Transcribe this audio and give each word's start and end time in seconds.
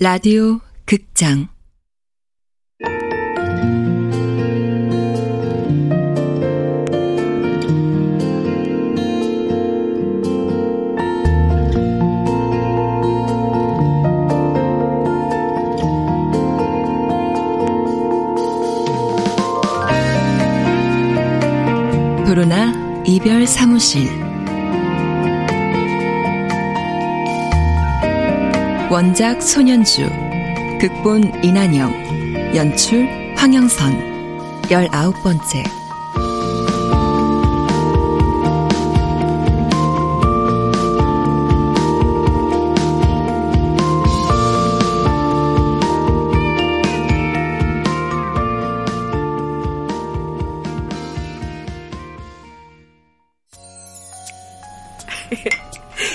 라디오 0.00 0.60
극장. 0.86 1.48
도로나 22.24 23.02
이별 23.04 23.44
사무실 23.48 24.27
원작 28.90 29.42
손현주 29.42 30.08
극본 30.80 31.44
이난영 31.44 31.92
연출 32.54 33.06
황영선 33.36 34.70
열아홉 34.70 35.14
번째 35.22 35.62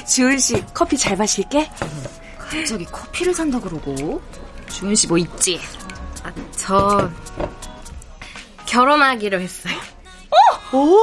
주은 0.06 0.38
씨 0.38 0.64
커피 0.76 0.96
잘 0.96 1.18
마실게. 1.18 1.68
갑자기 2.54 2.86
커피를 2.86 3.34
산다 3.34 3.60
그러고? 3.60 4.22
주은 4.70 4.94
씨뭐 4.96 5.18
있지? 5.18 5.60
아, 6.24 6.32
저 6.56 7.10
결혼하기로 8.66 9.40
했어요. 9.40 9.76
어? 10.72 10.78
오? 10.78 11.00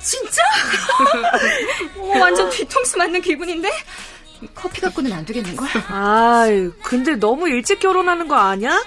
진짜? 0.00 0.42
오, 1.98 2.08
완전 2.20 2.50
뒤통수 2.50 2.98
맞는 2.98 3.22
기분인데? 3.22 3.70
커피 4.54 4.80
갖고는 4.82 5.12
안 5.12 5.24
되겠는걸? 5.24 5.68
아, 5.88 6.44
근데 6.82 7.16
너무 7.16 7.48
일찍 7.48 7.80
결혼하는 7.80 8.28
거 8.28 8.36
아니야? 8.36 8.82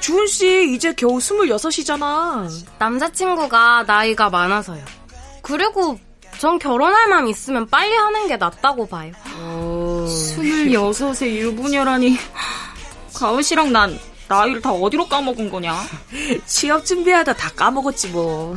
주은 0.00 0.26
씨 0.26 0.74
이제 0.74 0.92
겨우 0.92 1.18
스물여섯이잖아. 1.18 2.48
남자친구가 2.78 3.84
나이가 3.86 4.28
많아서요. 4.28 4.84
그리고 5.40 5.98
전 6.38 6.58
결혼할 6.58 7.08
마음 7.08 7.26
있으면 7.26 7.66
빨리 7.66 7.94
하는 7.94 8.28
게 8.28 8.36
낫다고 8.36 8.86
봐요. 8.86 9.12
스물여섯에 10.38 11.36
유부녀라니. 11.38 12.16
가은 13.14 13.42
씨랑 13.42 13.72
난 13.72 13.98
나이를 14.28 14.60
다 14.60 14.70
어디로 14.70 15.08
까먹은 15.08 15.50
거냐? 15.50 15.76
취업 16.46 16.84
준비하다 16.84 17.34
다 17.34 17.50
까먹었지 17.50 18.08
뭐. 18.08 18.56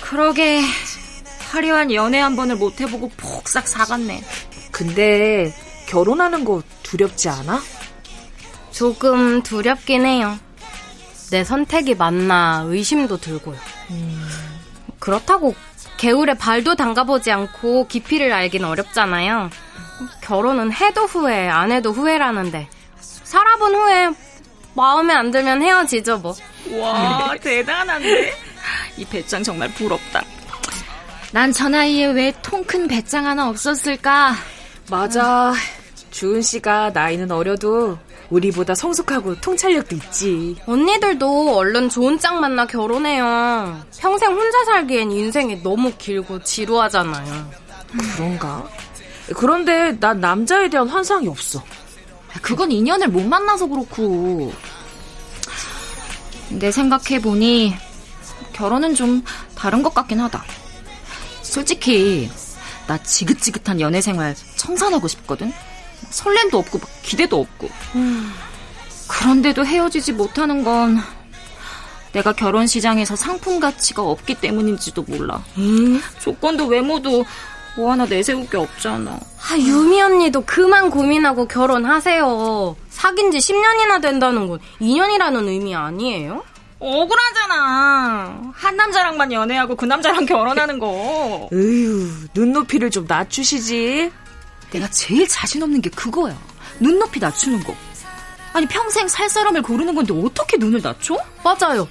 그러게 0.00 0.60
화려한 1.50 1.92
연애 1.92 2.18
한 2.18 2.34
번을 2.34 2.56
못 2.56 2.80
해보고 2.80 3.10
폭삭 3.16 3.68
사갔네. 3.68 4.22
근데 4.72 5.54
결혼하는 5.86 6.44
거 6.44 6.62
두렵지 6.82 7.28
않아? 7.28 7.60
조금 8.72 9.42
두렵긴 9.42 10.04
해요. 10.04 10.36
내 11.30 11.44
선택이 11.44 11.94
맞나 11.94 12.64
의심도 12.66 13.18
들고요. 13.18 13.56
음. 13.90 14.26
그렇다고 14.98 15.54
개울에 15.96 16.34
발도 16.34 16.74
담가보지 16.74 17.30
않고 17.30 17.86
깊이를 17.86 18.32
알긴 18.32 18.64
어렵잖아요. 18.64 19.50
결혼은 20.20 20.72
해도 20.72 21.02
후회, 21.04 21.48
안 21.48 21.72
해도 21.72 21.92
후회라는데 21.92 22.68
살아본 23.00 23.74
후에 23.74 24.10
마음에 24.74 25.12
안 25.14 25.30
들면 25.30 25.62
헤어지죠 25.62 26.18
뭐. 26.18 26.34
와 26.78 27.34
대단한데? 27.40 28.32
이 28.96 29.04
배짱 29.04 29.42
정말 29.42 29.72
부럽다. 29.74 30.22
난 31.32 31.52
저 31.52 31.68
나이에 31.68 32.06
왜 32.12 32.32
통 32.42 32.64
큰 32.64 32.86
배짱 32.88 33.26
하나 33.26 33.48
없었을까? 33.48 34.34
맞아. 34.90 35.52
주은 36.10 36.42
씨가 36.42 36.90
나이는 36.90 37.30
어려도 37.30 37.98
우리보다 38.28 38.74
성숙하고 38.74 39.40
통찰력도 39.40 39.96
있지. 39.96 40.56
언니들도 40.66 41.56
얼른 41.56 41.88
좋은 41.88 42.18
짝 42.18 42.38
만나 42.38 42.66
결혼해요. 42.66 43.82
평생 43.98 44.32
혼자 44.32 44.64
살기엔 44.66 45.10
인생이 45.10 45.62
너무 45.62 45.90
길고 45.96 46.42
지루하잖아요. 46.42 47.50
그런가? 48.16 48.66
그런데 49.32 49.98
난 49.98 50.20
남자에 50.20 50.68
대한 50.68 50.88
환상이 50.88 51.28
없어. 51.28 51.62
그건 52.40 52.72
인연을 52.72 53.08
못 53.08 53.22
만나서 53.22 53.66
그렇고. 53.66 54.52
내 56.50 56.70
생각해보니 56.70 57.74
결혼은 58.52 58.94
좀 58.94 59.24
다른 59.54 59.82
것 59.82 59.94
같긴 59.94 60.20
하다. 60.20 60.44
솔직히 61.42 62.30
나 62.86 62.98
지긋지긋한 63.02 63.80
연애 63.80 64.00
생활 64.00 64.34
청산하고 64.56 65.08
싶거든. 65.08 65.52
설렘도 66.10 66.58
없고 66.58 66.80
기대도 67.02 67.40
없고. 67.40 67.68
음. 67.94 68.32
그런데도 69.08 69.64
헤어지지 69.64 70.12
못하는 70.12 70.64
건 70.64 70.98
내가 72.12 72.32
결혼 72.32 72.66
시장에서 72.66 73.16
상품 73.16 73.60
가치가 73.60 74.02
없기 74.02 74.34
때문인지도 74.36 75.02
몰라. 75.02 75.42
음? 75.56 76.00
조건도 76.20 76.66
외모도 76.66 77.24
뭐 77.76 77.90
하나 77.92 78.04
내세울 78.04 78.48
게 78.48 78.56
없잖아. 78.56 79.18
아, 79.50 79.56
유미 79.56 80.00
언니도 80.00 80.42
그만 80.44 80.90
고민하고 80.90 81.46
결혼하세요. 81.48 82.76
사귄 82.90 83.30
지 83.30 83.38
10년이나 83.38 84.00
된다는 84.00 84.48
건 84.48 84.58
2년이라는 84.80 85.48
의미 85.48 85.74
아니에요? 85.74 86.44
억울하잖아. 86.78 88.52
한 88.54 88.76
남자랑만 88.76 89.32
연애하고 89.32 89.76
그 89.76 89.84
남자랑 89.84 90.26
결혼하는 90.26 90.78
거. 90.78 91.48
으유, 91.52 92.08
눈높이를 92.34 92.90
좀 92.90 93.06
낮추시지. 93.08 94.10
내가 94.70 94.88
제일 94.90 95.26
자신 95.28 95.62
없는 95.62 95.80
게 95.80 95.90
그거야. 95.90 96.36
눈높이 96.80 97.20
낮추는 97.20 97.62
거. 97.62 97.74
아니, 98.52 98.66
평생 98.66 99.08
살 99.08 99.28
사람을 99.30 99.62
고르는 99.62 99.94
건데 99.94 100.12
어떻게 100.14 100.56
눈을 100.58 100.80
낮춰? 100.82 101.16
맞아요. 101.42 101.88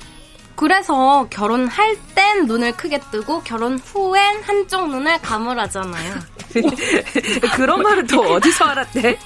그래서 0.61 1.25
결혼할 1.31 1.97
땐 2.13 2.45
눈을 2.45 2.73
크게 2.73 2.99
뜨고 3.09 3.41
결혼 3.41 3.79
후엔 3.79 4.43
한쪽 4.43 4.89
눈을 4.91 5.19
감으라잖아요. 5.19 6.19
그런 7.55 7.81
말은 7.81 8.05
또 8.05 8.21
어디서 8.21 8.65
알았대? 8.65 9.17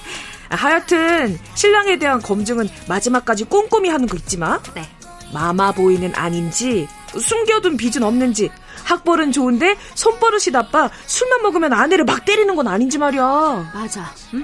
하여튼 0.48 1.38
신랑에 1.54 1.98
대한 1.98 2.22
검증은 2.22 2.70
마지막까지 2.88 3.44
꼼꼼히 3.44 3.90
하는 3.90 4.08
거 4.08 4.16
있지 4.16 4.38
마. 4.38 4.58
네. 4.72 4.88
마마보이는 5.34 6.14
아닌지 6.14 6.88
숨겨둔 7.12 7.76
빚은 7.76 8.02
없는지 8.02 8.50
학벌은 8.84 9.32
좋은데 9.32 9.76
손버릇이 9.94 10.52
나빠 10.52 10.88
술만 11.04 11.42
먹으면 11.42 11.74
아내를 11.74 12.06
막 12.06 12.24
때리는 12.24 12.56
건 12.56 12.66
아닌지 12.66 12.96
말이야. 12.96 13.72
맞아. 13.74 14.10
응? 14.32 14.42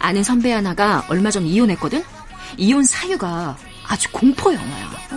아는 0.00 0.24
선배 0.24 0.50
하나가 0.50 1.04
얼마 1.08 1.30
전 1.30 1.44
이혼했거든. 1.44 2.02
이혼 2.56 2.82
사유가 2.82 3.56
아주 3.86 4.10
공포 4.10 4.52
영화야. 4.52 5.15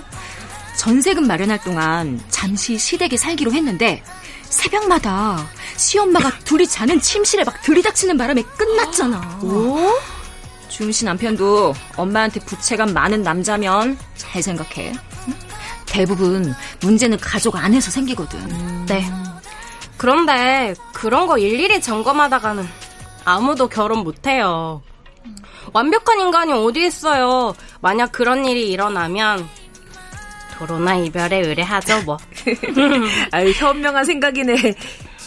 어? 0.79 0.89
전세금 0.89 1.27
마련할 1.27 1.61
동안 1.61 2.21
잠시 2.29 2.77
시댁에 2.77 3.17
살기로 3.17 3.51
했는데 3.51 4.01
새벽마다 4.43 5.45
시엄마가 5.75 6.39
둘이 6.45 6.65
자는 6.65 7.01
침실에 7.01 7.43
막 7.43 7.61
들이닥치는 7.61 8.17
바람에 8.17 8.41
끝났잖아. 8.57 9.39
오? 9.43 9.77
주은 10.69 10.91
씨 10.91 11.03
남편도 11.03 11.73
엄마한테 11.97 12.39
부채감 12.41 12.93
많은 12.93 13.23
남자면 13.23 13.97
잘 14.15 14.41
생각해. 14.41 14.93
대부분 15.85 16.55
문제는 16.81 17.17
가족 17.17 17.57
안에서 17.57 17.91
생기거든. 17.91 18.39
음. 18.39 18.85
네. 18.87 19.05
그런데 19.97 20.73
그런 20.93 21.27
거 21.27 21.37
일일이 21.37 21.81
점검하다가는 21.81 22.65
아무도 23.25 23.67
결혼 23.67 23.99
못해요. 23.99 24.81
완벽한 25.73 26.21
인간이 26.21 26.53
어디 26.53 26.85
있어요. 26.85 27.53
만약 27.81 28.11
그런 28.13 28.45
일이 28.45 28.71
일어나면 28.71 29.47
도로나 30.59 30.95
이별에 30.95 31.39
의뢰하죠 31.39 32.03
뭐. 32.03 32.17
아유 33.31 33.51
현명한 33.51 34.03
생각이네. 34.03 34.75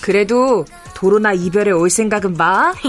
그래도 0.03 0.67
도로나 0.95 1.33
이별에 1.33 1.71
올 1.71 1.89
생각은 1.89 2.35
마. 2.37 2.75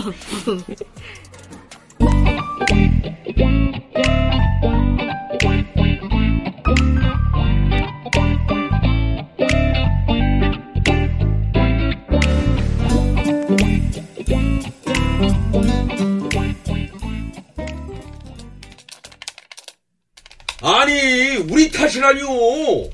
아니 20.94 21.38
우리 21.52 21.72
탓이라뇨. 21.72 22.90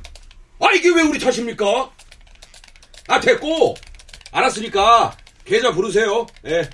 아 0.62 0.72
이게 0.74 0.90
왜 0.90 1.02
우리 1.02 1.20
탓입니까? 1.20 1.90
아 3.10 3.20
됐고 3.20 3.76
알았으니까 4.32 5.16
계좌 5.44 5.72
부르세요. 5.74 6.26
예. 6.48 6.70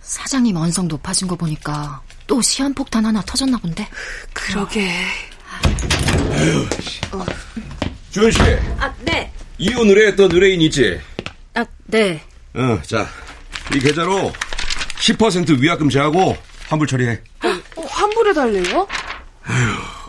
사장님 0.00 0.56
언성 0.56 0.86
높아진 0.86 1.26
거 1.26 1.34
보니까 1.34 2.00
또 2.28 2.40
시한폭탄 2.40 3.04
하나 3.04 3.20
터졌나 3.22 3.58
본데. 3.58 3.88
그러게. 4.32 4.92
주현 8.12 8.30
씨, 8.30 8.40
아, 8.78 8.94
네. 9.00 9.32
이혼 9.58 9.88
의뢰했던 9.88 10.30
의뢰인 10.30 10.60
있지? 10.62 11.00
아, 11.54 11.64
네. 11.86 12.22
어, 12.54 12.80
자, 12.82 13.08
이 13.74 13.78
계좌로 13.80 14.32
10% 14.98 15.58
위약금 15.58 15.88
제하고 15.90 16.36
환불 16.68 16.86
처리해. 16.86 17.20
어, 17.42 17.82
환불해 17.82 18.32
달래요? 18.34 18.86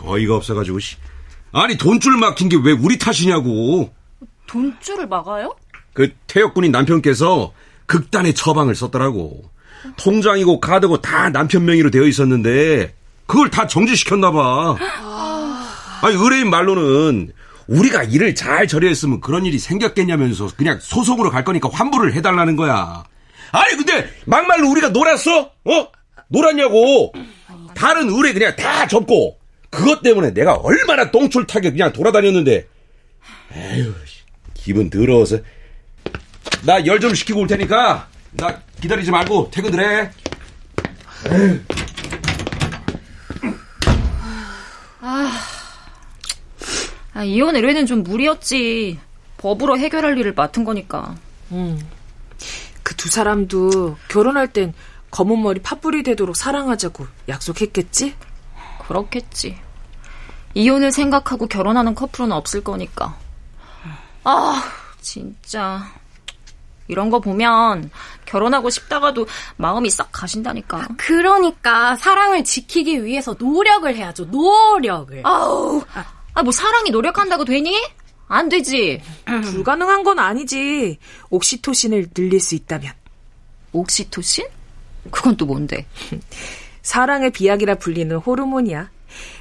어이가 0.06 0.34
없어가지고, 0.36 0.78
씨. 0.78 0.96
아니, 1.52 1.76
돈줄 1.76 2.16
막힌 2.18 2.48
게 2.48 2.56
왜 2.56 2.72
우리 2.72 2.98
탓이냐고. 2.98 3.92
돈줄을 4.46 5.06
막아요? 5.08 5.54
그 5.92 6.12
태역군인 6.26 6.70
남편께서 6.72 7.52
극단의 7.86 8.34
처방을 8.34 8.74
썼더라고. 8.74 9.42
통장이고 9.96 10.60
카드고 10.60 11.00
다 11.00 11.30
남편 11.30 11.64
명의로 11.64 11.90
되어 11.90 12.02
있었는데 12.04 12.94
그걸 13.26 13.50
다 13.50 13.66
정지시켰나 13.66 14.30
봐. 14.32 14.76
아니 16.02 16.14
의뢰인 16.16 16.50
말로는 16.50 17.32
우리가 17.68 18.02
일을 18.04 18.34
잘 18.34 18.66
처리했으면 18.66 19.20
그런 19.20 19.46
일이 19.46 19.58
생겼겠냐면서 19.58 20.50
그냥 20.56 20.78
소송으로 20.80 21.30
갈 21.30 21.44
거니까 21.44 21.68
환불을 21.72 22.14
해달라는 22.14 22.56
거야. 22.56 23.04
아니 23.52 23.76
근데 23.76 24.10
막말로 24.26 24.68
우리가 24.70 24.88
놀았어? 24.90 25.40
어? 25.64 25.88
놀았냐고. 26.28 27.12
다른 27.74 28.08
의뢰 28.10 28.32
그냥 28.32 28.54
다 28.56 28.86
접고 28.86 29.38
그것 29.76 30.02
때문에 30.02 30.32
내가 30.32 30.54
얼마나 30.54 31.10
똥줄타게 31.10 31.70
그냥 31.70 31.92
돌아다녔는데 31.92 32.66
에휴 33.52 33.94
기분 34.54 34.90
더러워서 34.90 35.38
나 36.64 36.80
열 36.86 36.98
좀 37.00 37.14
시키고 37.14 37.40
올 37.40 37.46
테니까 37.46 38.08
나 38.32 38.60
기다리지 38.80 39.10
말고 39.10 39.50
퇴근들 39.50 39.80
해. 39.80 40.10
아, 47.14 47.24
이혼 47.24 47.56
의뢰는 47.56 47.86
좀 47.86 48.02
무리였지. 48.02 48.98
법으로 49.38 49.78
해결할 49.78 50.18
일을 50.18 50.34
맡은 50.34 50.64
거니까. 50.64 51.16
그두 52.82 53.08
사람도 53.08 53.96
결혼할 54.08 54.52
땐 54.52 54.72
검은 55.10 55.42
머리 55.42 55.60
팥불이 55.60 56.02
되도록 56.02 56.36
사랑하자고 56.36 57.06
약속했겠지? 57.28 58.14
그렇겠지. 58.86 59.58
이혼을 60.56 60.90
생각하고 60.90 61.46
결혼하는 61.48 61.94
커플은 61.94 62.32
없을 62.32 62.64
거니까. 62.64 63.14
아, 64.24 64.62
진짜. 65.02 65.86
이런 66.88 67.10
거 67.10 67.20
보면 67.20 67.90
결혼하고 68.24 68.70
싶다가도 68.70 69.26
마음이 69.58 69.90
싹 69.90 70.08
가신다니까. 70.12 70.88
그러니까 70.96 71.94
사랑을 71.96 72.42
지키기 72.42 73.04
위해서 73.04 73.36
노력을 73.38 73.94
해야죠. 73.94 74.24
노력을. 74.26 75.20
아우, 75.26 75.82
아, 76.32 76.42
뭐 76.42 76.52
사랑이 76.52 76.90
노력한다고 76.90 77.44
되니? 77.44 77.78
안 78.26 78.48
되지. 78.48 79.02
불가능한 79.26 80.04
건 80.04 80.18
아니지. 80.18 80.98
옥시토신을 81.28 82.14
늘릴 82.14 82.40
수 82.40 82.54
있다면. 82.54 82.94
옥시토신? 83.72 84.46
그건 85.10 85.36
또 85.36 85.44
뭔데? 85.44 85.86
사랑의 86.80 87.30
비약이라 87.30 87.74
불리는 87.74 88.16
호르몬이야. 88.16 88.95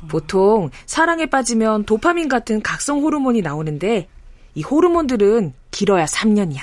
보통 0.07 0.69
사랑에 0.86 1.25
빠지면 1.25 1.86
도파민 1.86 2.27
같은 2.27 2.62
각성 2.62 3.01
호르몬이 3.01 3.42
나오는데 3.42 4.07
이 4.56 4.62
호르몬들은 4.62 5.54
길어야 5.72 6.06
3년이야. 6.06 6.62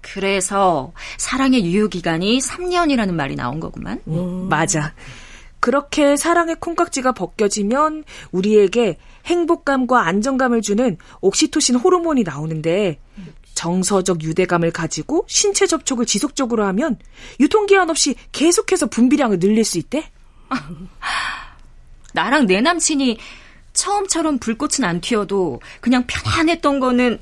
그래서 0.00 0.92
사랑의 1.16 1.64
유효 1.64 1.88
기간이 1.88 2.38
3년이라는 2.40 3.12
말이 3.12 3.36
나온 3.36 3.60
거구만. 3.60 4.00
맞아. 4.48 4.94
그렇게 5.60 6.16
사랑의 6.16 6.56
콩깍지가 6.58 7.12
벗겨지면 7.12 8.02
우리에게 8.32 8.98
행복감과 9.26 10.06
안정감을 10.06 10.60
주는 10.60 10.98
옥시토신 11.20 11.76
호르몬이 11.76 12.24
나오는데 12.24 12.98
정서적 13.54 14.24
유대감을 14.24 14.72
가지고 14.72 15.24
신체 15.28 15.68
접촉을 15.68 16.04
지속적으로 16.04 16.64
하면 16.64 16.98
유통기한 17.38 17.90
없이 17.90 18.16
계속해서 18.32 18.86
분비량을 18.86 19.38
늘릴 19.38 19.64
수 19.64 19.78
있대. 19.78 20.10
나랑 22.12 22.46
내 22.46 22.60
남친이 22.60 23.18
처음처럼 23.72 24.38
불꽃은 24.38 24.84
안 24.84 25.00
튀어도 25.00 25.60
그냥 25.80 26.04
편안했던 26.06 26.80
거는 26.80 27.18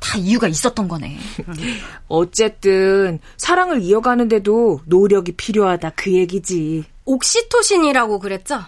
다 0.00 0.18
이유가 0.18 0.48
있었던 0.48 0.88
거네. 0.88 1.16
어쨌든 2.08 3.20
사랑을 3.36 3.82
이어가는데도 3.82 4.80
노력이 4.86 5.32
필요하다 5.32 5.90
그 5.94 6.12
얘기지. 6.12 6.84
옥시토신이라고 7.04 8.18
그랬죠? 8.18 8.62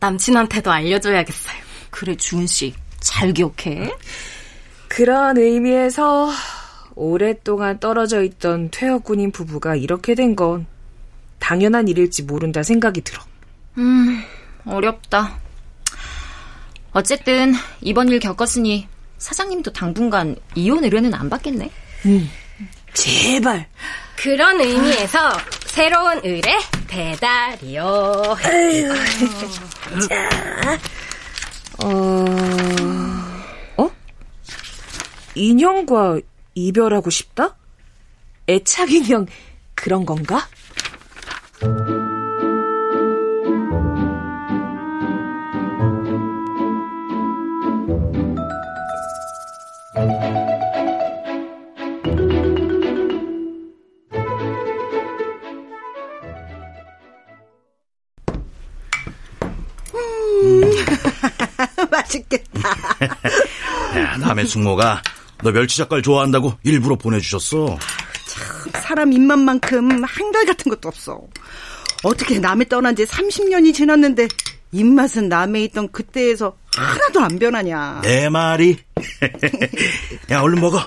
남친한테도 0.00 0.70
알려줘야겠어요. 0.70 1.56
그래, 1.90 2.16
주은 2.16 2.46
씨. 2.46 2.74
잘 3.00 3.32
기억해. 3.32 3.92
그런 4.88 5.36
의미에서 5.38 6.30
오랫동안 6.94 7.78
떨어져 7.80 8.22
있던 8.22 8.70
퇴역군인 8.70 9.30
부부가 9.32 9.74
이렇게 9.76 10.14
된 10.14 10.34
건 10.36 10.66
당연한 11.38 11.88
일일지 11.88 12.22
모른다 12.22 12.62
생각이 12.62 13.00
들어. 13.02 13.20
음, 13.78 14.22
어렵다. 14.64 15.38
어쨌든 16.92 17.54
이번 17.80 18.08
일 18.08 18.18
겪었으니 18.20 18.86
사장님도 19.18 19.72
당분간 19.72 20.36
이혼 20.54 20.84
의뢰는 20.84 21.14
안 21.14 21.30
받겠네. 21.30 21.70
제발. 22.92 23.66
그런 24.16 24.60
의미에서 24.60 25.32
새로운 25.66 26.20
의뢰 26.22 26.58
배달이요. 26.86 27.82
어, 31.82 32.24
어? 33.78 33.90
인형과 35.34 36.20
이별하고 36.54 37.08
싶다? 37.10 37.56
애착 38.48 38.92
인형 38.92 39.26
그런 39.74 40.04
건가? 40.04 40.46
맛있겠다. 62.12 62.68
야, 63.96 64.16
남의 64.18 64.46
숙모가 64.46 65.02
너 65.42 65.50
멸치 65.50 65.78
젓갈 65.78 66.02
좋아한다고 66.02 66.54
일부러 66.62 66.96
보내주셨어. 66.96 67.78
사람 68.74 69.12
입맛만큼 69.12 70.04
한결 70.04 70.44
같은 70.46 70.70
것도 70.70 70.88
없어. 70.88 71.20
어떻게 72.02 72.38
남의 72.38 72.68
떠난 72.68 72.94
지 72.94 73.04
30년이 73.04 73.74
지났는데 73.74 74.28
입맛은 74.72 75.28
남에 75.28 75.64
있던 75.64 75.90
그때에서 75.92 76.56
하나도 76.74 77.20
안 77.20 77.38
변하냐. 77.38 78.00
내 78.02 78.28
말이. 78.28 78.78
야, 80.30 80.40
얼른 80.40 80.60
먹어. 80.60 80.82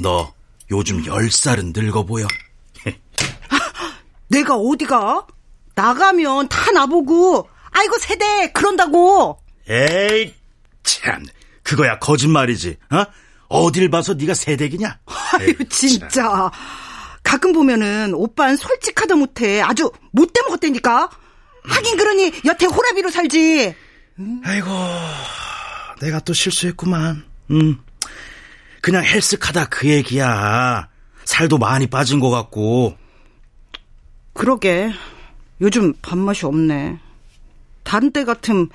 너 0.00 0.32
요즘 0.70 1.04
열 1.06 1.30
살은 1.30 1.72
늙어 1.74 2.04
보여. 2.04 2.26
내가 4.28 4.56
어디가? 4.56 5.26
나가면 5.74 6.48
다 6.48 6.70
나보고 6.72 7.48
아이고 7.70 7.98
세대 7.98 8.50
그런다고. 8.52 9.38
에이, 9.68 10.32
참. 10.86 11.24
그거야 11.62 11.98
거짓말이지. 11.98 12.76
어? 12.90 13.04
어딜 13.48 13.90
봐서 13.90 14.14
네가 14.14 14.34
새댁이냐? 14.34 14.98
아유 15.06 15.68
진짜. 15.68 16.50
가끔 17.22 17.52
보면은 17.52 18.14
오빠는 18.14 18.56
솔직하다 18.56 19.16
못해 19.16 19.60
아주 19.60 19.90
못돼 20.12 20.42
먹었다니까. 20.42 21.10
하긴 21.64 21.96
그러니 21.96 22.32
여태 22.44 22.66
호라비로 22.66 23.10
살지. 23.10 23.74
아이고, 24.44 24.70
내가 26.00 26.20
또 26.20 26.32
실수했구만. 26.32 27.24
음. 27.50 27.78
그냥 28.80 29.04
헬스하다 29.04 29.66
그 29.66 29.88
얘기야. 29.88 30.88
살도 31.24 31.58
많이 31.58 31.88
빠진 31.88 32.20
것 32.20 32.30
같고. 32.30 32.96
그러게 34.32 34.92
요즘 35.60 35.92
밥맛이 36.02 36.46
없네. 36.46 37.00
다른 37.82 38.12
때 38.12 38.24
같음 38.24 38.68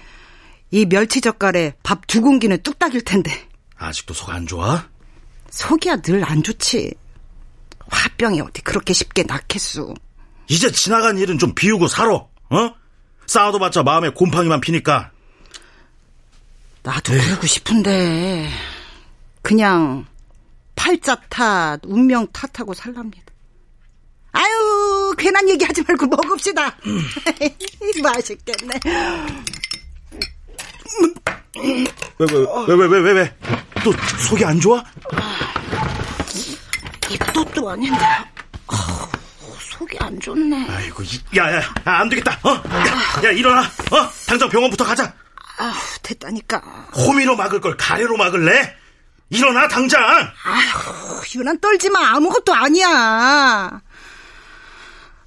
이 0.72 0.86
멸치젓갈에 0.86 1.76
밥 1.84 2.02
두 2.08 2.22
공기는 2.22 2.62
뚝딱일 2.64 3.02
텐데 3.04 3.32
아직도 3.78 4.14
속 4.14 4.30
안 4.30 4.48
좋아? 4.48 4.88
속이야 5.50 5.98
늘 6.02 6.24
안 6.24 6.42
좋지. 6.44 6.94
화병이 7.90 8.40
어디 8.42 8.62
그렇게 8.62 8.94
쉽게 8.94 9.24
낫겠수. 9.24 9.94
이제 10.48 10.72
지나간 10.72 11.18
일은 11.18 11.38
좀 11.38 11.54
비우고 11.54 11.88
살아. 11.88 12.14
어? 12.14 12.76
싸워도 13.28 13.60
봤자 13.60 13.84
마음에 13.84 14.10
곰팡이만 14.10 14.62
피니까. 14.62 15.12
나도 16.84 17.14
그러고 17.14 17.46
싶은데 17.48 18.50
그냥 19.42 20.06
팔자 20.76 21.16
탓, 21.30 21.80
운명 21.86 22.28
탓하고 22.32 22.74
살랍니다. 22.74 23.32
아유 24.32 25.14
괜한 25.18 25.48
얘기 25.50 25.66
하지 25.66 25.84
말고 25.84 26.08
먹읍시다. 26.08 26.78
맛있겠네. 28.04 28.80
왜, 32.18 32.28
왜, 32.68 32.76
왜, 32.76 32.86
왜, 32.88 33.00
왜, 33.00 33.12
왜? 33.14 33.36
또 33.84 33.92
속이 34.20 34.46
안 34.46 34.60
좋아? 34.60 34.84
입도 37.10 37.44
또 37.54 37.70
아닌데. 37.70 38.00
속이 39.60 39.98
안 40.00 40.20
좋네. 40.20 40.68
아이고, 40.70 41.04
야, 41.38 41.56
야, 41.58 41.62
안 41.86 42.08
되겠다. 42.10 42.40
어? 42.44 42.52
야, 42.54 43.24
야, 43.28 43.32
일어나. 43.32 43.62
어? 43.62 44.10
당장 44.28 44.48
병원부터 44.50 44.86
가자. 44.86 45.14
아 45.58 45.74
됐다니까. 46.04 46.58
호미로 46.96 47.36
막을 47.36 47.60
걸 47.62 47.76
가래로 47.78 48.16
막을래? 48.18 48.76
일어나, 49.30 49.68
당장! 49.68 50.04
아휴, 50.04 51.22
유난 51.40 51.58
떨지 51.60 51.90
마. 51.90 52.12
아무것도 52.16 52.54
아니야. 52.54 53.82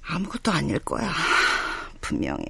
아무것도 0.07 0.51
아닐 0.51 0.77
거야. 0.79 1.11
분명히. 2.01 2.45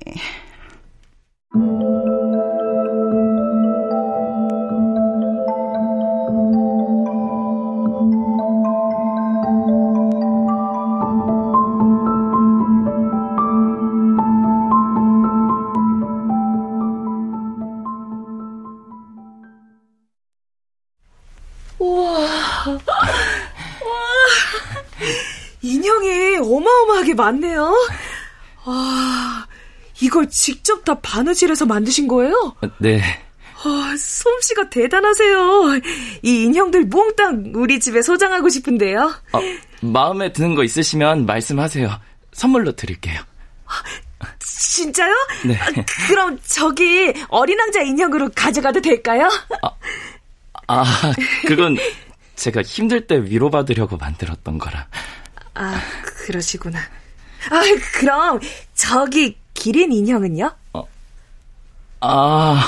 어마어마하게 27.05 27.13
많네요. 27.13 27.73
와, 28.65 29.47
이걸 30.01 30.27
직접 30.29 30.83
다 30.83 30.99
바느질해서 30.99 31.65
만드신 31.65 32.07
거예요? 32.07 32.55
네. 32.79 33.01
와, 33.65 33.95
솜씨가 33.97 34.69
대단하세요. 34.69 35.81
이 36.23 36.43
인형들 36.43 36.85
몽땅 36.85 37.53
우리 37.55 37.79
집에 37.79 38.01
소장하고 38.01 38.49
싶은데요. 38.49 39.13
어, 39.33 39.39
마음에 39.81 40.33
드는 40.33 40.55
거 40.55 40.63
있으시면 40.63 41.25
말씀하세요. 41.25 41.99
선물로 42.33 42.73
드릴게요. 42.73 43.21
진짜요? 44.39 45.13
네. 45.45 45.57
아, 45.57 45.65
그럼 46.07 46.37
저기 46.43 47.13
어린 47.29 47.59
왕자 47.59 47.81
인형으로 47.81 48.29
가져가도 48.35 48.81
될까요? 48.81 49.29
아, 50.67 51.13
그건 51.47 51.77
제가 52.35 52.61
힘들 52.63 53.07
때 53.07 53.17
위로받으려고 53.23 53.97
만들었던 53.97 54.57
거라. 54.57 54.87
아, 55.53 55.81
그러시구나. 56.25 56.79
아, 57.51 57.61
그럼 57.99 58.39
저기 58.73 59.37
기린 59.53 59.91
인형은요? 59.91 60.51
아, 62.01 62.63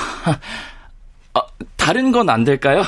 아, 1.33 1.33
다른 1.75 2.11
건 2.11 2.29
안 2.29 2.43
될까요? 2.43 2.83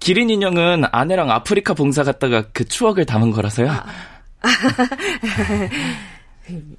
기린 0.00 0.28
인형은 0.30 0.84
아내랑 0.90 1.30
아프리카 1.30 1.74
봉사 1.74 2.02
갔다가 2.02 2.42
그 2.52 2.66
추억을 2.66 3.06
담은 3.06 3.30
거라서요. 3.30 3.72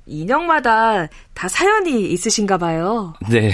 인형마다 0.06 1.08
다 1.34 1.48
사연이 1.48 2.12
있으신가 2.12 2.58
봐요. 2.58 3.14
네. 3.30 3.54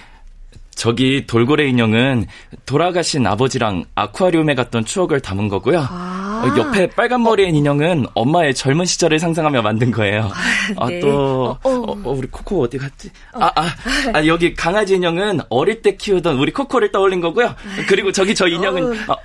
저기 0.74 1.26
돌고래 1.26 1.66
인형은 1.68 2.26
돌아가신 2.66 3.26
아버지랑 3.26 3.84
아쿠아리움에 3.94 4.54
갔던 4.54 4.84
추억을 4.84 5.20
담은 5.20 5.48
거고요. 5.48 5.86
아. 5.90 6.23
어, 6.44 6.56
옆에 6.58 6.88
빨간 6.88 7.22
머리의 7.22 7.50
인형은 7.50 8.06
엄마의 8.14 8.54
젊은 8.54 8.84
시절을 8.84 9.18
상상하며 9.18 9.62
만든 9.62 9.90
거예요. 9.90 10.30
아, 10.76 10.88
네. 10.88 11.00
또 11.00 11.56
어, 11.62 11.68
어. 11.68 11.70
어, 11.70 11.92
어, 12.04 12.10
우리 12.12 12.28
코코 12.28 12.62
어디 12.62 12.78
갔지? 12.78 13.10
아, 13.32 13.50
아, 13.54 13.66
아, 14.12 14.26
여기 14.26 14.54
강아지 14.54 14.94
인형은 14.94 15.40
어릴 15.48 15.82
때 15.82 15.96
키우던 15.96 16.38
우리 16.38 16.52
코코를 16.52 16.92
떠올린 16.92 17.20
거고요. 17.20 17.54
그리고 17.88 18.12
저기 18.12 18.34
저 18.34 18.46
인형은 18.46 18.98
아, 19.08 19.16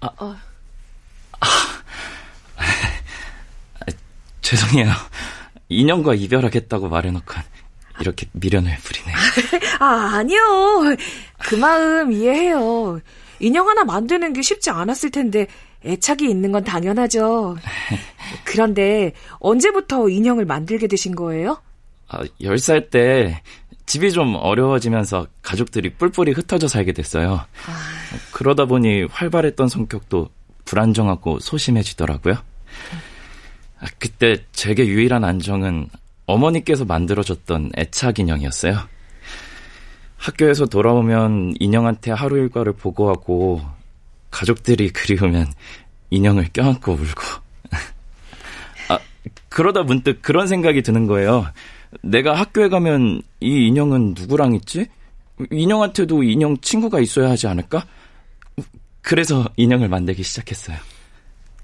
아, 0.00 0.08
아, 0.18 0.36
아, 1.40 1.46
죄송해요. 4.42 4.92
인형과 5.68 6.14
이별하겠다고 6.14 6.88
말해놓고 6.88 7.34
이렇게 8.00 8.26
미련을 8.32 8.76
부리네. 8.82 9.12
아, 9.80 10.10
아니요. 10.14 10.96
그 11.38 11.54
마음 11.56 12.12
이해해요. 12.12 13.00
인형 13.40 13.68
하나 13.68 13.84
만드는 13.84 14.32
게 14.32 14.42
쉽지 14.42 14.70
않았을 14.70 15.10
텐데 15.10 15.46
애착이 15.84 16.28
있는 16.28 16.52
건 16.52 16.64
당연하죠. 16.64 17.56
그런데 18.44 19.12
언제부터 19.38 20.08
인형을 20.08 20.44
만들게 20.44 20.86
되신 20.86 21.14
거예요? 21.14 21.60
아, 22.08 22.22
10살 22.40 22.90
때 22.90 23.42
집이 23.86 24.12
좀 24.12 24.34
어려워지면서 24.34 25.26
가족들이 25.42 25.94
뿔뿔이 25.94 26.32
흩어져 26.32 26.68
살게 26.68 26.92
됐어요. 26.92 27.40
그러다 28.32 28.66
보니 28.66 29.04
활발했던 29.04 29.68
성격도 29.68 30.28
불안정하고 30.64 31.38
소심해지더라고요. 31.40 32.34
아, 33.80 33.86
그때 33.98 34.44
제게 34.52 34.86
유일한 34.86 35.24
안정은 35.24 35.88
어머니께서 36.26 36.84
만들어줬던 36.84 37.72
애착 37.78 38.18
인형이었어요. 38.18 38.78
학교에서 40.18 40.66
돌아오면 40.66 41.54
인형한테 41.58 42.10
하루 42.10 42.36
일과를 42.36 42.74
보고하고 42.74 43.62
가족들이 44.30 44.90
그리우면 44.90 45.52
인형을 46.10 46.48
껴안고 46.52 46.92
울고. 46.92 47.22
아, 48.88 48.98
그러다 49.48 49.82
문득 49.82 50.22
그런 50.22 50.46
생각이 50.46 50.82
드는 50.82 51.06
거예요. 51.06 51.46
내가 52.02 52.34
학교에 52.34 52.68
가면 52.68 53.22
이 53.40 53.66
인형은 53.68 54.14
누구랑 54.16 54.54
있지? 54.54 54.86
인형한테도 55.50 56.22
인형 56.22 56.56
친구가 56.58 57.00
있어야 57.00 57.30
하지 57.30 57.46
않을까? 57.46 57.86
그래서 59.02 59.48
인형을 59.56 59.88
만들기 59.88 60.22
시작했어요. 60.22 60.76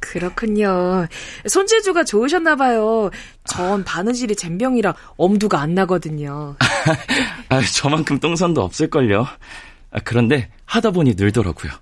그렇군요. 0.00 1.06
손재주가 1.48 2.04
좋으셨나 2.04 2.56
봐요. 2.56 3.10
전 3.44 3.82
바느질이 3.84 4.36
젬병이라 4.36 4.94
엄두가 5.16 5.60
안 5.60 5.74
나거든요. 5.74 6.56
아, 7.48 7.60
저만큼 7.60 8.20
똥손도 8.20 8.62
없을걸요. 8.62 9.26
아, 9.90 10.00
그런데 10.04 10.50
하다 10.66 10.90
보니 10.90 11.14
늘더라고요. 11.16 11.72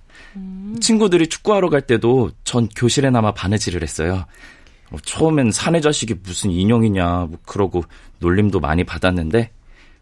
친구들이 0.80 1.28
축구하러 1.28 1.68
갈 1.68 1.82
때도 1.82 2.30
전 2.44 2.68
교실에 2.68 3.10
남아 3.10 3.32
바느질을 3.32 3.82
했어요. 3.82 4.24
어, 4.90 4.96
처음엔 5.02 5.52
사내 5.52 5.80
자식이 5.80 6.16
무슨 6.22 6.50
인형이냐, 6.50 7.26
뭐 7.30 7.38
그러고 7.46 7.82
놀림도 8.18 8.60
많이 8.60 8.84
받았는데, 8.84 9.50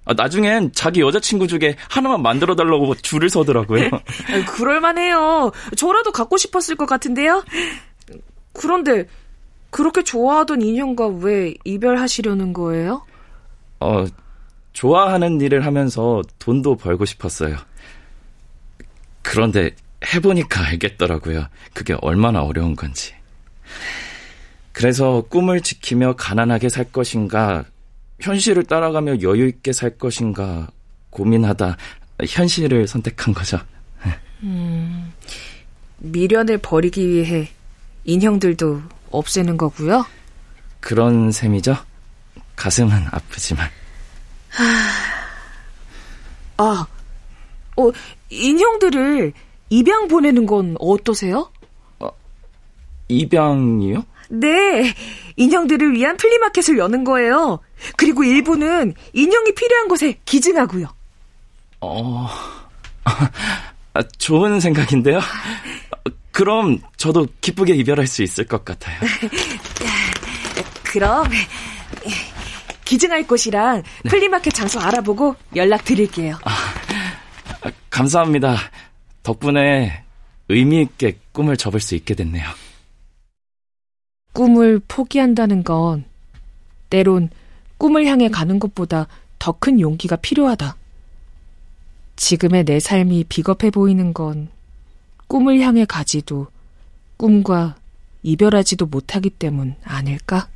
아, 0.04 0.14
나중엔 0.14 0.72
자기 0.72 1.00
여자친구 1.00 1.46
중에 1.46 1.76
하나만 1.88 2.22
만들어 2.22 2.56
달라고 2.56 2.94
줄을 2.96 3.28
서더라고요. 3.28 3.90
그럴만해요. 4.56 5.52
저라도 5.76 6.10
갖고 6.10 6.36
싶었을 6.36 6.76
것 6.76 6.86
같은데요. 6.86 7.44
그런데 8.52 9.06
그렇게 9.70 10.02
좋아하던 10.02 10.62
인형과 10.62 11.06
왜 11.06 11.54
이별하시려는 11.64 12.52
거예요? 12.52 13.04
어, 13.78 14.04
좋아하는 14.72 15.40
일을 15.40 15.64
하면서 15.64 16.22
돈도 16.38 16.76
벌고 16.76 17.04
싶었어요. 17.04 17.56
그런데 19.22 19.70
해보니까 20.04 20.66
알겠더라고요. 20.66 21.46
그게 21.74 21.94
얼마나 22.00 22.42
어려운 22.42 22.74
건지. 22.74 23.14
그래서 24.72 25.22
꿈을 25.28 25.60
지키며 25.60 26.16
가난하게 26.16 26.68
살 26.68 26.84
것인가, 26.84 27.64
현실을 28.20 28.64
따라가며 28.64 29.20
여유있게 29.22 29.72
살 29.72 29.98
것인가 29.98 30.68
고민하다 31.10 31.76
현실을 32.26 32.86
선택한 32.86 33.34
거죠. 33.34 33.58
미련을 35.98 36.58
버리기 36.58 37.08
위해 37.08 37.50
인형들도 38.04 38.82
없애는 39.10 39.56
거고요. 39.56 40.06
그런 40.80 41.30
셈이죠. 41.30 41.76
가슴은 42.56 43.06
아프지만. 43.10 43.68
아, 46.56 46.86
어, 47.76 47.90
인형들을 48.30 49.32
입양 49.70 50.08
보내는 50.08 50.46
건 50.46 50.76
어떠세요? 50.78 51.50
입양이요? 53.08 54.04
네, 54.30 54.94
인형들을 55.36 55.92
위한 55.94 56.16
플리마켓을 56.16 56.78
여는 56.78 57.02
거예요. 57.04 57.58
그리고 57.96 58.22
일부는 58.22 58.94
인형이 59.12 59.54
필요한 59.54 59.88
곳에 59.88 60.18
기증하고요. 60.24 60.86
어, 61.80 62.28
아, 63.94 64.02
좋은 64.18 64.60
생각인데요. 64.60 65.18
어, 65.18 66.10
그럼 66.30 66.78
저도 66.96 67.26
기쁘게 67.40 67.74
이별할 67.74 68.06
수 68.06 68.22
있을 68.22 68.46
것 68.46 68.64
같아요. 68.64 68.96
그럼 70.84 71.26
기증할 72.84 73.26
곳이랑 73.26 73.82
flea 74.08 74.27
market 74.27 74.54
장소 74.54 74.78
알아보고 74.78 75.34
연락 75.56 75.84
드릴게요. 75.84 76.38
아, 76.44 77.70
감사합니다. 77.90 78.56
덕분에 79.22 80.04
의미 80.48 80.82
있게 80.82 81.18
꿈을 81.32 81.56
접을 81.56 81.80
수 81.80 81.94
있게 81.94 82.14
됐네요. 82.14 82.44
꿈을 84.32 84.80
포기한다는 84.86 85.62
건 85.64 86.04
때론 86.88 87.30
꿈을 87.78 88.06
향해 88.06 88.28
가는 88.28 88.58
것보다 88.58 89.06
더 89.38 89.52
큰 89.52 89.80
용기가 89.80 90.16
필요하다. 90.16 90.76
지금의 92.16 92.64
내 92.64 92.78
삶이 92.78 93.24
비겁해 93.24 93.70
보이는 93.70 94.12
건 94.12 94.48
꿈을 95.26 95.60
향해 95.60 95.84
가지도 95.86 96.48
꿈과 97.16 97.76
이별하지도 98.22 98.86
못하기 98.86 99.30
때문 99.30 99.76
아닐까? 99.82 100.48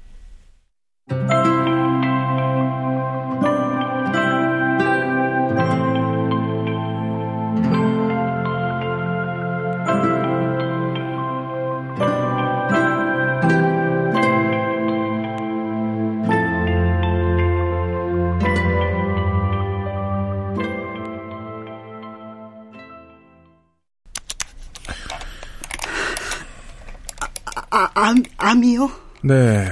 암, 28.54 28.58
암이요? 28.58 28.90
네. 29.22 29.68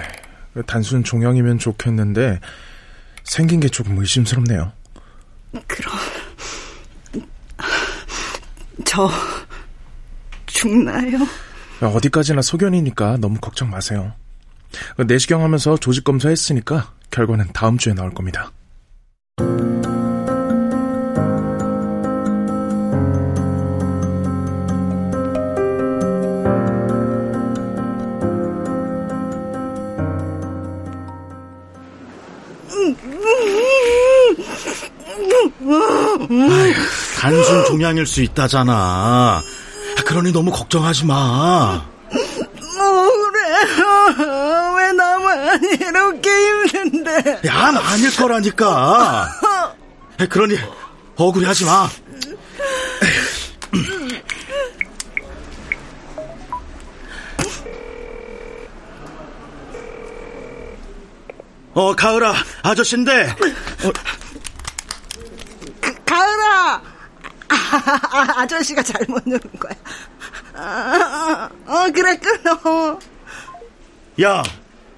단순 0.66 1.04
종양이면 1.04 1.58
좋겠는데 1.58 2.40
생긴 3.22 3.60
게 3.60 3.68
조금 3.68 3.96
의심스럽네요. 3.98 4.72
그럼 5.68 5.94
저 8.84 9.08
죽나요? 10.46 11.18
어디까지나 11.80 12.42
소견이니까 12.42 13.18
너무 13.18 13.38
걱정 13.40 13.70
마세요. 13.70 14.12
내시경 15.06 15.42
하면서 15.42 15.76
조직 15.76 16.04
검사 16.04 16.28
했으니까 16.28 16.92
결과는 17.10 17.52
다음 17.52 17.78
주에 17.78 17.94
나올 17.94 18.12
겁니다. 18.12 18.50
종양일 37.72 38.06
수 38.06 38.20
있다잖아. 38.20 39.42
그러니 40.04 40.30
너무 40.30 40.52
걱정하지 40.52 41.06
마. 41.06 41.82
뭐래? 42.76 43.40
왜 44.76 44.92
나만 44.92 45.64
이렇게 45.80 46.30
힘든데? 46.30 47.40
야, 47.46 47.72
아닐 47.82 48.14
거라니까. 48.14 49.26
그러니 50.28 50.58
억울해하지 51.16 51.64
마. 51.64 51.88
어, 61.72 61.96
가을아, 61.96 62.34
아저씨인데. 62.64 63.30
어, 63.30 63.92
그, 65.80 66.04
가을아! 66.04 66.92
아, 67.86 68.40
아, 68.40 68.46
저씨가 68.46 68.82
잘못 68.82 69.22
누른 69.26 69.40
거야. 69.58 69.72
아, 70.54 71.48
어, 71.66 71.90
그래, 71.92 72.16
끊어. 72.16 72.98
야, 74.22 74.42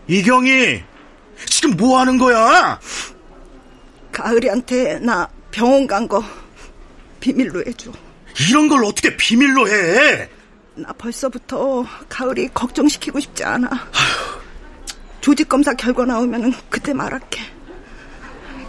이경이, 0.08 0.82
지금 1.46 1.76
뭐 1.76 1.98
하는 2.00 2.18
거야? 2.18 2.78
가을이한테 4.12 4.98
나 5.00 5.28
병원 5.50 5.86
간 5.86 6.06
거 6.08 6.22
비밀로 7.20 7.62
해줘. 7.66 7.90
이런 8.50 8.68
걸 8.68 8.84
어떻게 8.84 9.16
비밀로 9.16 9.68
해? 9.68 10.28
나 10.74 10.92
벌써부터 10.92 11.86
가을이 12.08 12.48
걱정시키고 12.52 13.20
싶지 13.20 13.44
않아. 13.44 13.70
조직 15.20 15.48
검사 15.48 15.72
결과 15.72 16.04
나오면 16.04 16.52
그때 16.68 16.92
말할게. 16.92 17.40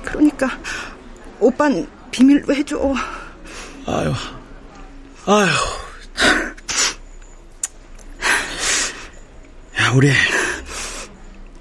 그러니까 0.04 0.48
오빤 1.40 1.86
비밀로 2.12 2.54
해줘. 2.56 2.94
아유, 3.88 4.14
아유. 5.28 5.48
야, 9.80 9.92
우리 9.96 10.12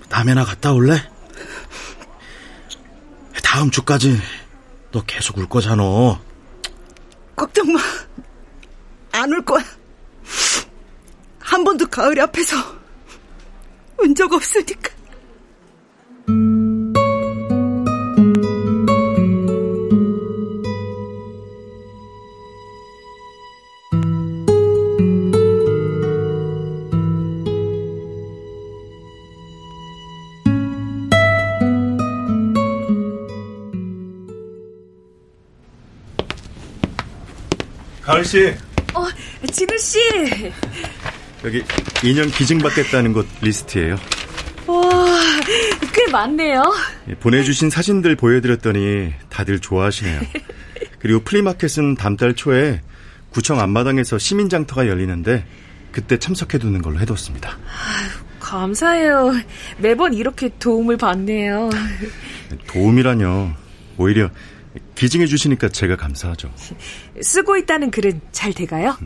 남해나 0.09 0.45
갔다 0.45 0.73
올래? 0.73 0.95
다음 3.43 3.71
주까지 3.71 4.21
너 4.93 5.03
계속 5.05 5.39
울 5.39 5.49
거잖아. 5.49 5.83
걱정 7.37 7.73
마. 7.73 7.81
안 9.13 9.31
울 9.31 9.45
거야. 9.45 9.65
한 11.41 11.63
번도 11.63 11.87
가을이 11.89 12.21
앞에서 12.21 12.57
운 13.99 14.15
적 14.15 14.33
없으니까. 14.33 14.91
가을 38.05 38.25
씨. 38.25 38.55
어, 38.95 39.07
진우 39.51 39.79
씨. 39.79 39.99
여기 41.45 41.63
인형 42.03 42.29
기증 42.29 42.59
받겠다는 42.59 43.13
곳 43.13 43.27
리스트예요. 43.41 43.97
와, 44.67 44.83
꽤 45.93 46.11
많네요. 46.11 46.63
예, 47.09 47.15
보내주신 47.15 47.71
사진들 47.71 48.17
보여드렸더니 48.17 49.13
다들 49.29 49.59
좋아하시네요. 49.61 50.21
그리고 50.99 51.21
플리마켓은 51.21 51.97
다음 51.97 52.17
달 52.17 52.35
초에 52.35 52.81
구청 53.31 53.61
앞마당에서 53.61 54.19
시민장터가 54.19 54.87
열리는데 54.87 55.45
그때 55.93 56.19
참석해두는 56.19 56.83
걸로 56.83 56.99
해뒀습니다. 57.01 57.51
아유, 57.51 58.09
감사해요. 58.41 59.33
매번 59.79 60.15
이렇게 60.15 60.51
도움을 60.59 60.97
받네요. 60.97 61.71
도움이라뇨. 62.67 63.53
오히려 63.97 64.31
기증해 64.95 65.27
주시니까 65.27 65.69
제가 65.69 65.97
감사하죠. 65.97 66.53
쓰고 67.21 67.57
있다는 67.57 67.91
글은 67.91 68.21
잘 68.33 68.53
돼가요? 68.53 68.97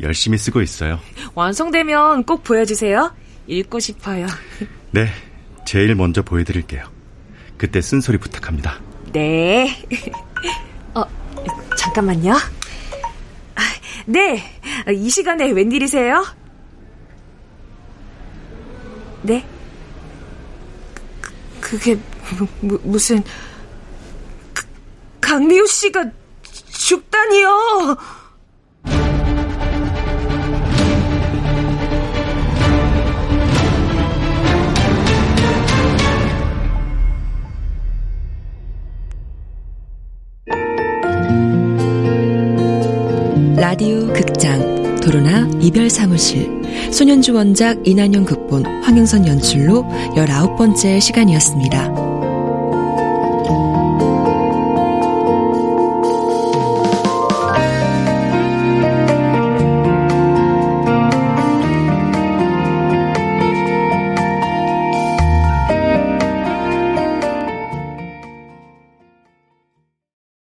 열심히 0.00 0.38
쓰고 0.38 0.62
있어요. 0.62 1.00
완성되면 1.34 2.24
꼭 2.24 2.44
보여주세요. 2.44 3.14
읽고 3.46 3.80
싶어요. 3.80 4.26
네, 4.90 5.08
제일 5.64 5.94
먼저 5.94 6.22
보여드릴게요. 6.22 6.84
그때 7.56 7.80
쓴소리 7.80 8.18
부탁합니다. 8.18 8.80
네. 9.12 9.82
어, 10.94 11.02
잠깐만요. 11.76 12.32
아, 12.34 13.60
네, 14.06 14.42
이 14.94 15.08
시간에 15.08 15.50
웬일이세요? 15.50 16.24
네? 19.22 19.44
그, 21.60 21.78
그게 21.78 21.98
무, 22.60 22.78
무슨 22.82 23.22
그, 23.22 23.30
강미우 25.26 25.66
씨가 25.66 26.04
죽다니요? 26.68 27.48
라디오 43.56 44.06
극장 44.12 45.00
도로나 45.00 45.48
이별 45.60 45.90
사무실 45.90 46.48
소년주 46.92 47.34
원작 47.34 47.84
이난영 47.84 48.24
극본 48.26 48.64
황영선 48.84 49.26
연출로 49.26 49.82
19번째 50.14 51.00
시간이었습니다. 51.00 52.05